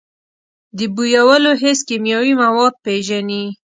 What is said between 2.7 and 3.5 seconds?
پېژني.